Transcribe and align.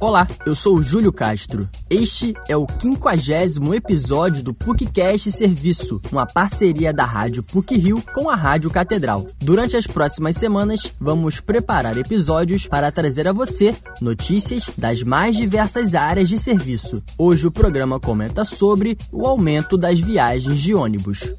Olá, 0.00 0.28
eu 0.46 0.54
sou 0.54 0.80
Júlio 0.80 1.12
Castro. 1.12 1.68
Este 1.90 2.32
é 2.48 2.56
o 2.56 2.66
quinquagésimo 2.66 3.74
episódio 3.74 4.44
do 4.44 4.54
PUCcast 4.54 5.32
Serviço, 5.32 6.00
uma 6.12 6.24
parceria 6.24 6.92
da 6.92 7.04
Rádio 7.04 7.42
PUC 7.42 7.76
Rio 7.76 8.02
com 8.14 8.30
a 8.30 8.36
Rádio 8.36 8.70
Catedral. 8.70 9.26
Durante 9.40 9.76
as 9.76 9.86
próximas 9.88 10.36
semanas, 10.36 10.92
vamos 11.00 11.40
preparar 11.40 11.98
episódios 11.98 12.66
para 12.66 12.92
trazer 12.92 13.26
a 13.26 13.32
você 13.32 13.74
notícias 14.00 14.70
das 14.78 15.02
mais 15.02 15.36
diversas 15.36 15.94
áreas 15.96 16.28
de 16.28 16.38
serviço. 16.38 17.02
Hoje 17.18 17.48
o 17.48 17.50
programa 17.50 17.98
comenta 17.98 18.44
sobre 18.44 18.96
o 19.12 19.26
aumento 19.26 19.76
das 19.76 19.98
viagens 19.98 20.60
de 20.60 20.74
ônibus. 20.74 21.32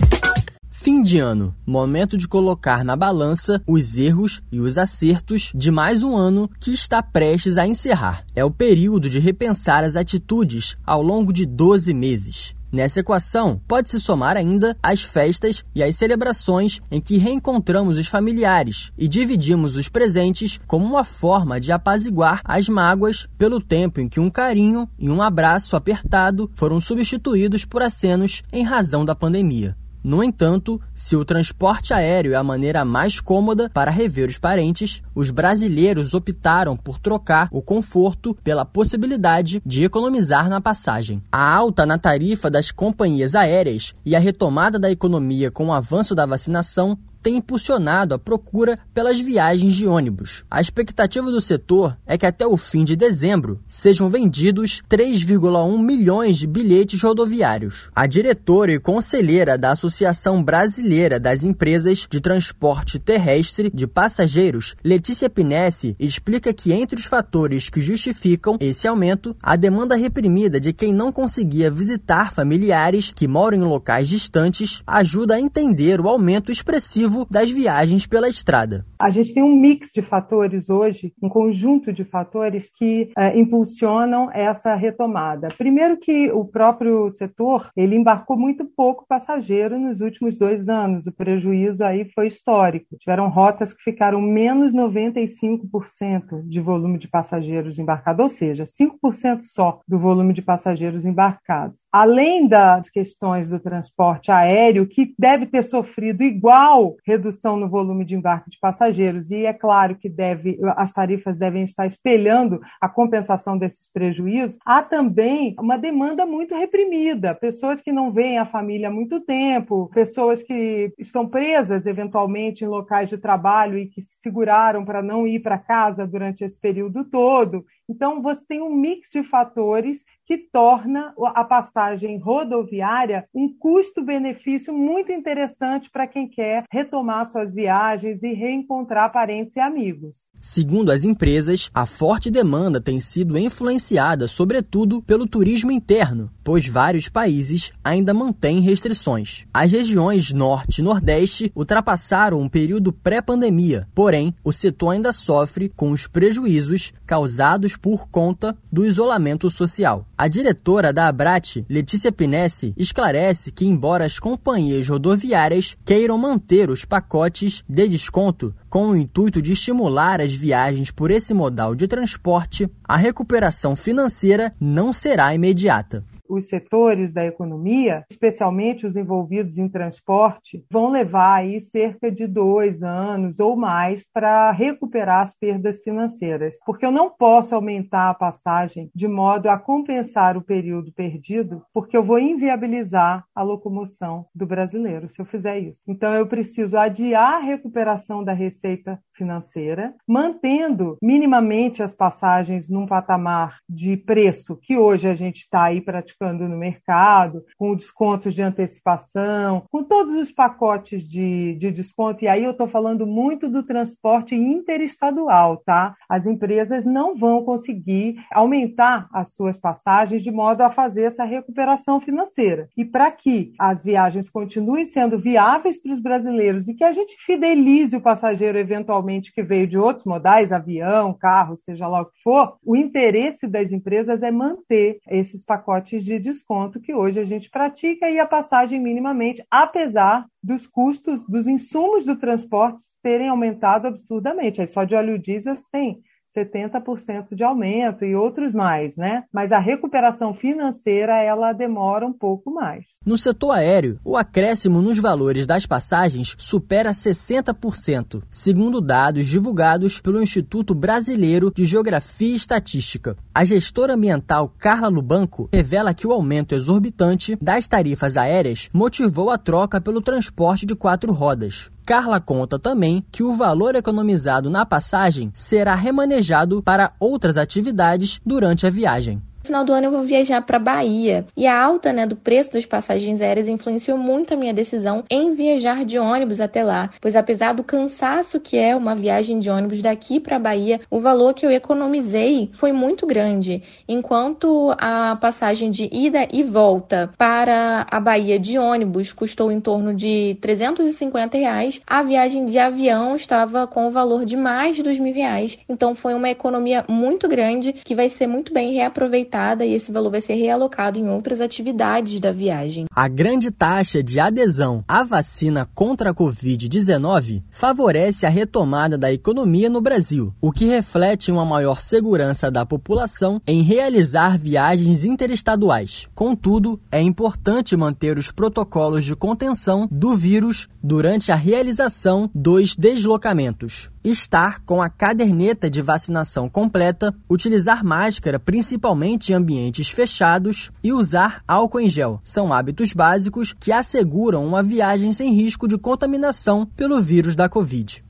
Fim 0.82 1.04
de 1.04 1.20
ano, 1.20 1.54
momento 1.68 2.18
de 2.18 2.26
colocar 2.26 2.86
na 2.86 2.96
balança 2.96 3.62
os 3.68 3.98
erros 3.98 4.42
e 4.50 4.62
os 4.62 4.78
acertos 4.78 5.52
de 5.54 5.70
mais 5.70 6.04
um 6.04 6.16
ano 6.16 6.50
que 6.58 6.72
está 6.72 7.04
prestes 7.04 7.58
a 7.58 7.68
encerrar. 7.68 8.24
É 8.34 8.46
o 8.46 8.50
período 8.50 9.10
de 9.10 9.20
repensar 9.20 9.84
as 9.84 9.98
atitudes 9.98 10.78
ao 10.86 11.02
longo 11.02 11.34
de 11.34 11.46
12 11.46 11.94
meses. 11.94 12.56
Nessa 12.72 13.02
equação, 13.02 13.60
pode-se 13.68 14.00
somar 14.00 14.38
ainda 14.38 14.78
as 14.82 15.02
festas 15.02 15.66
e 15.76 15.84
as 15.84 15.98
celebrações 15.98 16.80
em 16.90 17.02
que 17.02 17.18
reencontramos 17.18 17.98
os 17.98 18.08
familiares 18.08 18.94
e 18.98 19.06
dividimos 19.06 19.76
os 19.76 19.90
presentes 19.90 20.62
como 20.66 20.86
uma 20.86 21.04
forma 21.04 21.60
de 21.60 21.74
apaziguar 21.74 22.40
as 22.46 22.70
mágoas 22.70 23.28
pelo 23.38 23.60
tempo 23.60 24.00
em 24.00 24.08
que 24.08 24.22
um 24.22 24.30
carinho 24.30 24.88
e 24.98 25.10
um 25.10 25.22
abraço 25.22 25.76
apertado 25.76 26.50
foram 26.54 26.80
substituídos 26.80 27.66
por 27.66 27.82
acenos 27.82 28.44
em 28.54 28.64
razão 28.64 29.04
da 29.04 29.14
pandemia. 29.14 29.76
No 30.04 30.24
entanto, 30.24 30.80
se 30.96 31.16
o 31.16 31.26
transporte 31.26 31.94
aéreo 31.94 32.34
é 32.34 32.36
a 32.36 32.44
maneira 32.44 32.86
mais 32.86 33.20
cômoda 33.20 33.70
para 33.74 33.92
rever 33.92 34.30
os 34.30 34.38
parentes, 34.38 35.02
os 35.14 35.30
brasileiros 35.30 36.14
optaram 36.14 36.78
por 36.78 37.00
trocar 37.00 37.50
o 37.52 37.62
conforto 37.62 38.36
pela 38.44 38.64
possibilidade 38.64 39.62
de 39.66 39.84
economizar 39.84 40.50
na 40.50 40.62
passagem. 40.62 41.22
A 41.32 41.54
alta 41.54 41.86
na 41.86 41.98
tarifa 41.98 42.50
das 42.50 42.72
companhias 42.72 43.36
aéreas 43.36 43.94
e 44.06 44.16
a 44.16 44.20
retomada 44.20 44.80
da 44.80 44.90
economia 44.90 45.52
com 45.52 45.68
o 45.68 45.74
avanço 45.74 46.16
da 46.16 46.26
vacinação 46.26 46.98
tem 47.22 47.38
impulsionado 47.38 48.16
a 48.16 48.20
procura 48.20 48.78
pelas 48.94 49.20
viagens 49.20 49.74
de 49.74 49.88
ônibus. 49.88 50.44
A 50.50 50.62
expectativa 50.62 51.32
do 51.32 51.42
setor 51.42 51.98
é 52.06 52.18
que 52.18 52.26
até 52.26 52.46
o 52.46 52.58
fim 52.58 52.84
de 52.84 52.96
dezembro 52.96 53.60
sejam 53.68 54.10
vendidos 54.10 54.82
3,1 54.90 55.78
milhões 55.80 56.38
de 56.38 56.48
bilhetes 56.48 57.02
rodoviários. 57.02 57.90
A 57.96 58.08
diretora 58.08 58.72
e 58.72 58.80
conselheira 58.80 59.58
da 59.58 59.72
Associação 59.72 60.44
Brasileira 60.44 61.20
das 61.20 61.44
Empresas 61.44 62.08
de 62.10 62.22
Transporte 62.22 63.00
Terrestre 63.00 63.72
de 63.74 63.88
Passageiros, 63.88 64.76
Letícia 64.84 65.30
Pinesse, 65.30 65.96
explica 66.00 66.54
que 66.54 66.72
entre 66.72 67.00
os 67.00 67.06
fatores 67.06 67.70
que 67.70 67.82
justificam 67.82 68.58
esse 68.60 68.88
aumento, 68.88 69.36
a 69.42 69.56
demanda 69.56 69.96
reprimida 69.96 70.60
de 70.60 70.72
quem 70.72 70.94
não 70.94 71.12
conseguia 71.12 71.72
visitar 71.72 72.34
familiares 72.34 73.12
que 73.14 73.28
moram 73.28 73.58
em 73.58 73.64
locais 73.64 74.08
distantes 74.08 74.82
ajuda 74.86 75.36
a 75.36 75.40
entender 75.40 76.00
o 76.00 76.08
aumento 76.08 76.52
expressivo 76.52 77.09
das 77.30 77.52
viagens 77.52 78.06
pela 78.06 78.30
estrada. 78.30 78.86
A 79.00 79.10
gente 79.10 79.34
tem 79.34 79.44
um 79.44 79.56
mix 79.56 79.90
de 79.94 80.02
fatores 80.02 80.70
hoje, 80.70 81.14
um 81.22 81.30
conjunto 81.30 81.92
de 81.92 82.04
fatores 82.04 82.70
que 82.74 83.12
é, 83.18 83.38
impulsionam 83.38 84.30
essa 84.34 84.76
retomada. 84.76 85.48
Primeiro 85.58 85.98
que 85.98 86.32
o 86.32 86.46
próprio 86.46 87.10
setor 87.12 87.70
ele 87.76 87.96
embarcou 87.96 88.38
muito 88.38 88.66
pouco 88.66 89.06
passageiro 89.08 89.80
nos 89.80 90.02
últimos 90.02 90.38
dois 90.38 90.70
anos. 90.70 91.08
O 91.08 91.12
prejuízo 91.12 91.84
aí 91.84 92.10
foi 92.14 92.28
histórico. 92.28 92.98
Tiveram 92.98 93.30
rotas 93.30 93.74
que 93.74 93.84
ficaram 93.84 94.22
menos 94.22 94.74
95% 94.74 96.44
de 96.46 96.60
volume 96.60 96.98
de 96.98 97.08
passageiros 97.08 97.80
embarcados, 97.80 98.24
ou 98.24 98.30
seja, 98.30 98.64
5% 98.66 99.44
só 99.44 99.80
do 99.88 99.98
volume 99.98 100.34
de 100.34 100.42
passageiros 100.42 101.06
embarcados. 101.06 101.78
Além 101.92 102.48
das 102.48 102.88
questões 102.88 103.50
do 103.50 103.60
transporte 103.60 104.32
aéreo, 104.32 104.88
que 104.88 105.16
deve 105.18 105.48
ter 105.48 105.64
sofrido 105.64 106.22
igual 106.22 106.96
redução 107.10 107.58
no 107.58 107.68
volume 107.68 108.06
de 108.06 108.16
embarque 108.16 108.52
de 108.52 108.60
passageiros, 108.60 109.32
e 109.32 109.46
é 109.46 109.54
claro 109.54 109.96
que 109.96 110.08
deve, 110.08 110.60
as 110.78 110.92
tarifas 110.92 111.38
devem 111.38 111.64
estar 111.64 111.86
espelhando 111.88 112.60
a 112.80 112.88
compensação 112.88 113.58
desses 113.58 113.90
prejuízos, 113.92 114.60
há 114.64 114.84
também 114.84 115.56
uma 115.60 115.78
demanda 115.78 116.26
muito 116.26 116.56
reprimida, 116.56 117.34
pessoas 117.34 117.82
que 117.82 117.92
não 117.92 118.12
veem 118.12 118.38
a 118.38 118.46
família 118.46 118.90
há 118.90 118.92
muito 118.92 119.20
tempo, 119.22 119.90
pessoas 119.94 120.44
que 120.44 120.94
estão 121.00 121.28
presas 121.28 121.86
eventualmente 121.88 122.64
em 122.64 122.68
locais 122.68 123.10
de 123.10 123.18
trabalho 123.18 123.78
e 123.80 123.88
que 123.88 124.02
se 124.02 124.18
seguraram 124.22 124.86
para 124.86 125.02
não 125.02 125.28
ir 125.28 125.40
para 125.40 125.58
casa 125.58 126.06
durante 126.06 126.44
esse 126.44 126.60
período 126.60 127.04
todo. 127.06 127.66
Então, 127.90 128.22
você 128.22 128.46
tem 128.48 128.62
um 128.62 128.74
mix 128.74 129.10
de 129.12 129.24
fatores 129.24 130.04
que 130.30 130.38
torna 130.38 131.12
a 131.34 131.44
passagem 131.44 132.20
rodoviária 132.20 133.26
um 133.34 133.52
custo-benefício 133.52 134.72
muito 134.72 135.12
interessante 135.12 135.90
para 135.90 136.06
quem 136.06 136.30
quer 136.30 136.66
retomar 136.72 137.26
suas 137.26 137.52
viagens 137.52 138.22
e 138.22 138.32
reencontrar 138.34 139.12
parentes 139.12 139.56
e 139.56 139.60
amigos. 139.60 140.30
Segundo 140.40 140.92
as 140.92 141.04
empresas, 141.04 141.70
a 141.74 141.86
forte 141.86 142.30
demanda 142.32 142.80
tem 142.80 143.00
sido 143.00 143.38
influenciada, 143.38 144.28
sobretudo, 144.28 145.02
pelo 145.02 145.28
turismo 145.28 145.72
interno, 145.72 146.32
pois 146.44 146.66
vários 146.68 147.10
países 147.10 147.74
ainda 147.84 148.14
mantêm 148.14 148.62
restrições. 148.62 149.46
As 149.54 149.72
regiões 149.72 150.32
Norte 150.32 150.80
e 150.80 150.84
Nordeste 150.84 151.52
ultrapassaram 151.56 152.40
um 152.40 152.48
período 152.48 152.94
pré-pandemia, 152.94 153.88
porém, 153.94 154.34
o 154.44 154.54
setor 154.54 154.92
ainda 154.92 155.12
sofre 155.12 155.70
com 155.70 155.92
os 155.92 156.08
prejuízos 156.08 156.94
causados 157.06 157.76
por 157.76 158.08
conta 158.10 158.56
do 158.72 158.86
isolamento 158.86 159.50
social. 159.50 160.06
A 160.22 160.28
diretora 160.28 160.92
da 160.92 161.08
Abrat, 161.08 161.64
Letícia 161.70 162.12
Pinesse, 162.12 162.74
esclarece 162.76 163.54
que, 163.54 163.66
embora 163.66 164.04
as 164.04 164.20
companhias 164.20 164.86
rodoviárias 164.86 165.78
queiram 165.86 166.18
manter 166.18 166.70
os 166.70 166.84
pacotes 166.84 167.64
de 167.70 167.88
desconto 167.88 168.54
com 168.70 168.90
o 168.90 168.98
intuito 168.98 169.42
de 169.42 169.54
estimular 169.54 170.20
as 170.20 170.34
viagens 170.34 170.92
por 170.92 171.10
esse 171.10 171.34
modal 171.34 171.74
de 171.74 171.88
transporte, 171.88 172.70
a 172.84 172.98
recuperação 172.98 173.78
financeira 173.78 174.54
não 174.60 174.92
será 174.92 175.34
imediata 175.34 176.04
os 176.30 176.48
setores 176.48 177.12
da 177.12 177.26
economia, 177.26 178.06
especialmente 178.10 178.86
os 178.86 178.96
envolvidos 178.96 179.58
em 179.58 179.68
transporte, 179.68 180.64
vão 180.72 180.90
levar 180.90 181.34
aí 181.34 181.60
cerca 181.60 182.12
de 182.12 182.28
dois 182.28 182.84
anos 182.84 183.40
ou 183.40 183.56
mais 183.56 184.06
para 184.14 184.52
recuperar 184.52 185.22
as 185.22 185.34
perdas 185.34 185.82
financeiras, 185.82 186.58
porque 186.66 186.86
eu 186.86 186.92
não 186.92 187.10
posso 187.10 187.56
aumentar 187.56 188.10
a 188.10 188.14
passagem 188.14 188.92
de 188.94 189.08
modo 189.08 189.50
a 189.50 189.58
compensar 189.58 190.38
o 190.38 190.42
período 190.42 190.94
perdido, 190.94 191.64
porque 191.74 191.98
eu 191.98 192.04
vou 192.04 192.20
inviabilizar 192.20 193.26
a 193.34 193.42
locomoção 193.42 194.26
do 194.36 194.46
brasileiro 194.46 195.10
se 195.10 195.20
eu 195.20 195.26
fizer 195.26 195.60
isso. 195.60 195.82
Então 195.88 196.14
eu 196.14 196.28
preciso 196.28 196.78
adiar 196.78 197.36
a 197.36 197.40
recuperação 197.40 198.24
da 198.24 198.34
receita 198.34 199.00
financeira, 199.14 199.94
mantendo 200.08 200.98
minimamente 201.02 201.84
as 201.84 201.94
passagens 201.94 202.70
num 202.70 202.86
patamar 202.86 203.58
de 203.68 203.98
preço 203.98 204.56
que 204.56 204.78
hoje 204.78 205.08
a 205.08 205.16
gente 205.16 205.42
está 205.42 205.64
aí 205.64 205.82
praticando 205.82 206.19
no 206.22 206.58
mercado, 206.58 207.46
com 207.58 207.74
descontos 207.74 208.34
de 208.34 208.42
antecipação, 208.42 209.64
com 209.72 209.82
todos 209.82 210.14
os 210.16 210.30
pacotes 210.30 211.08
de, 211.08 211.56
de 211.56 211.72
desconto. 211.72 212.26
E 212.26 212.28
aí 212.28 212.44
eu 212.44 212.52
estou 212.52 212.68
falando 212.68 213.08
muito 213.08 213.48
do 213.48 213.64
transporte 213.64 214.36
interestadual, 214.36 215.64
tá? 215.66 215.96
As 216.10 216.26
empresas 216.26 216.84
não 216.84 217.16
vão 217.16 217.46
conseguir 217.46 218.18
aumentar 218.34 219.08
as 219.14 219.32
suas 219.32 219.56
passagens 219.56 220.22
de 220.22 220.30
modo 220.30 220.62
a 220.62 220.70
fazer 220.70 221.04
essa 221.04 221.24
recuperação 221.24 222.02
financeira. 222.02 222.68
E 222.76 222.84
para 222.84 223.10
que 223.12 223.54
as 223.58 223.82
viagens 223.82 224.30
continuem 224.30 224.84
sendo 224.84 225.18
viáveis 225.18 225.82
para 225.82 225.94
os 225.94 226.00
brasileiros 226.00 226.68
e 226.68 226.74
que 226.74 226.84
a 226.84 226.92
gente 226.92 227.16
fidelize 227.18 227.96
o 227.96 228.02
passageiro 228.02 228.58
eventualmente 228.58 229.32
que 229.34 229.42
veio 229.42 229.68
de 229.68 229.78
outros 229.78 230.04
modais, 230.04 230.52
avião, 230.52 231.14
carro, 231.14 231.56
seja 231.56 231.88
lá 231.88 232.02
o 232.02 232.08
que 232.08 232.22
for, 232.22 232.58
o 232.66 232.76
interesse 232.76 233.48
das 233.48 233.72
empresas 233.72 234.22
é 234.22 234.32
manter 234.32 235.00
esses 235.10 235.42
pacotes 235.42 236.09
de 236.10 236.20
desconto 236.20 236.80
que 236.80 236.94
hoje 236.94 237.20
a 237.20 237.26
gente 237.26 237.50
pratica 237.50 238.10
e 238.10 238.20
a 238.20 238.26
passagem 238.26 238.80
minimamente, 238.80 239.46
apesar 239.50 240.28
dos 240.42 240.66
custos 240.66 241.22
dos 241.28 241.48
insumos 241.48 242.06
do 242.06 242.16
transporte 242.16 242.82
terem 243.02 243.30
aumentado 243.30 243.88
absurdamente. 243.88 244.60
Aí 244.60 244.68
só 244.68 244.84
de 244.84 244.96
óleo 244.96 245.20
diesel 245.20 245.54
tem 245.72 246.02
70% 246.40 247.36
de 247.36 247.44
aumento 247.44 248.06
e 248.06 248.16
outros 248.16 248.54
mais, 248.54 248.96
né? 248.98 249.24
Mas 249.32 249.52
a 249.52 249.60
recuperação 249.60 250.34
financeira 250.34 251.18
ela 251.18 251.54
demora 251.54 252.06
um 252.06 252.14
pouco 252.14 252.52
mais. 252.52 252.86
No 253.06 253.18
setor 253.18 253.52
aéreo, 253.52 254.00
o 254.04 254.18
acréscimo 254.18 254.82
nos 254.82 254.98
valores 254.98 255.46
das 255.46 255.66
passagens 255.66 256.36
supera 256.38 256.92
60%, 256.92 258.22
segundo 258.30 258.82
dados 258.82 259.28
divulgados 259.28 260.00
pelo 260.00 260.22
Instituto 260.22 260.74
Brasileiro 260.74 261.52
de 261.54 261.66
Geografia 261.66 262.34
e 262.34 262.36
Estatística. 262.36 263.16
A 263.34 263.46
gestora 263.46 263.94
ambiental 263.94 264.54
Carla 264.58 264.88
Lubanco 264.88 265.50
revela 265.52 265.94
que 265.94 266.06
o 266.06 266.12
aumento 266.12 266.56
exorbitante 266.56 267.38
das 267.42 267.68
tarifas 267.68 268.18
aéreas 268.18 268.70
motivou 268.74 269.30
a 269.30 269.38
troca 269.38 269.82
pelo 269.82 270.02
transporte 270.02 270.66
de 270.66 270.76
quatro 270.76 271.12
rodas. 271.12 271.72
Carla 271.90 272.20
conta 272.20 272.60
também 272.60 273.04
que 273.12 273.24
o 273.24 273.36
valor 273.36 273.76
economizado 273.76 274.48
na 274.48 274.64
passagem 274.64 275.32
será 275.34 275.74
remanejado 275.74 276.29
para 276.62 276.94
outras 277.00 277.38
atividades 277.38 278.20
durante 278.26 278.66
a 278.66 278.70
viagem 278.70 279.22
final 279.50 279.66
do 279.66 279.74
ano 279.74 279.88
eu 279.88 279.92
vou 279.92 280.04
viajar 280.04 280.44
para 280.44 280.60
Bahia. 280.60 281.26
E 281.36 281.48
a 281.48 281.60
alta 281.60 281.92
né, 281.92 282.06
do 282.06 282.16
preço 282.16 282.54
das 282.54 282.68
passagens 282.68 283.20
aéreas 283.20 283.48
influenciou 283.48 283.98
muito 283.98 284.32
a 284.32 284.38
minha 284.38 284.54
decisão 284.54 285.04
em 285.10 285.34
viajar 285.34 285.84
de 285.84 285.98
ônibus 285.98 286.40
até 286.40 286.64
lá, 286.64 286.92
pois 287.02 287.16
apesar 287.16 287.54
do 287.54 287.64
cansaço 287.64 288.40
que 288.40 288.58
é 288.58 288.76
uma 288.76 288.94
viagem 288.94 289.40
de 289.40 289.50
ônibus 289.50 289.82
daqui 289.82 290.20
para 290.20 290.38
Bahia, 290.38 290.80
o 290.88 291.00
valor 291.00 291.34
que 291.34 291.44
eu 291.44 291.52
economizei 291.52 292.52
foi 292.54 292.72
muito 292.72 293.08
grande. 293.08 293.64
Enquanto 293.88 294.76
a 294.78 295.16
passagem 295.16 295.72
de 295.72 295.90
ida 295.92 296.28
e 296.32 296.44
volta 296.44 297.12
para 297.18 297.88
a 297.90 298.00
Bahia 298.00 298.38
de 298.38 298.60
ônibus 298.60 299.12
custou 299.12 299.52
em 299.52 299.60
torno 299.60 299.96
de 299.96 300.38
350 300.42 301.38
reais, 301.40 301.82
a 301.88 302.04
viagem 302.04 302.46
de 302.46 302.60
avião 302.60 303.16
estava 303.16 303.66
com 303.66 303.88
o 303.88 303.92
valor 303.92 304.26
de 304.26 304.38
mais 304.38 304.76
de 304.76 304.84
dois 304.84 305.00
mil 305.00 305.14
reais. 305.14 305.58
Então 305.68 305.96
foi 305.96 306.14
uma 306.14 306.30
economia 306.30 306.86
muito 306.88 307.28
grande 307.28 307.74
que 307.74 307.96
vai 307.96 308.10
ser 308.10 308.28
muito 308.28 308.54
bem 308.54 308.74
reaproveitada 308.74 309.39
e 309.66 309.74
esse 309.74 309.92
valor 309.92 310.12
vai 310.12 310.22
ser 310.22 310.36
realocado 310.36 311.00
em 311.00 311.10
outras 311.10 311.40
atividades 311.42 312.20
da 312.20 312.32
viagem. 312.32 312.86
A 312.94 313.08
grande 313.08 313.52
taxa 313.52 314.04
de 314.04 314.20
adesão 314.20 314.84
à 314.88 315.04
vacina 315.04 315.70
contra 315.74 316.10
a 316.10 316.14
Covid-19 316.14 317.44
favorece 317.50 318.26
a 318.26 318.30
retomada 318.30 318.98
da 318.98 319.12
economia 319.12 319.70
no 319.70 319.82
Brasil, 319.82 320.34
o 320.42 320.52
que 320.52 320.66
reflete 320.66 321.32
uma 321.32 321.46
maior 321.46 321.82
segurança 321.82 322.52
da 322.52 322.66
população 322.66 323.42
em 323.48 323.62
realizar 323.62 324.38
viagens 324.38 325.04
interestaduais. 325.04 326.08
Contudo, 326.14 326.80
é 326.92 327.02
importante 327.02 327.78
manter 327.78 328.18
os 328.18 328.32
protocolos 328.32 329.06
de 329.06 329.16
contenção 329.16 329.88
do 329.90 330.16
vírus 330.16 330.68
durante 330.84 331.32
a 331.32 331.36
realização 331.36 332.30
dos 332.34 332.76
deslocamentos 332.76 333.90
estar 334.04 334.62
com 334.64 334.82
a 334.82 334.90
caderneta 334.90 335.70
de 335.70 335.82
vacinação 335.82 336.50
completa, 336.50 337.14
utilizar 337.30 337.84
máscara 337.84 338.40
principalmente 338.40 339.32
em 339.32 339.36
ambientes 339.36 339.90
fechados 339.90 340.72
e 340.84 340.92
usar 340.92 341.44
álcool 341.48 341.82
em 341.82 341.90
gel. 341.90 342.22
São 342.24 342.54
hábitos 342.54 342.94
básicos 342.94 343.54
que 343.60 343.72
asseguram 343.72 344.46
uma 344.46 344.64
viagem 344.64 345.14
sem 345.14 345.34
risco 345.34 345.68
de 345.68 345.78
contaminação 345.78 346.66
pelo 346.66 347.02
vírus 347.02 347.36
da 347.36 347.50
Covid. 347.50 348.04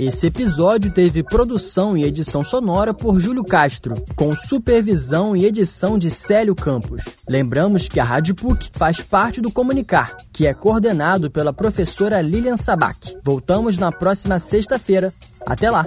Esse 0.00 0.28
episódio 0.28 0.90
teve 0.90 1.22
produção 1.22 1.94
e 1.94 2.04
edição 2.04 2.42
sonora 2.42 2.94
por 2.94 3.20
Júlio 3.20 3.44
Castro, 3.44 3.92
com 4.16 4.34
supervisão 4.34 5.36
e 5.36 5.44
edição 5.44 5.98
de 5.98 6.10
Célio 6.10 6.54
Campos. 6.54 7.04
Lembramos 7.28 7.86
que 7.86 8.00
a 8.00 8.04
Rádio 8.04 8.34
PUC 8.34 8.70
faz 8.72 9.02
parte 9.02 9.42
do 9.42 9.52
Comunicar, 9.52 10.16
que 10.32 10.46
é 10.46 10.54
coordenado 10.54 11.30
pela 11.30 11.52
professora 11.52 12.22
Lilian 12.22 12.56
Sabac. 12.56 13.14
Voltamos 13.22 13.76
na 13.76 13.92
próxima 13.92 14.38
sexta-feira. 14.38 15.12
Até 15.44 15.70
lá! 15.70 15.84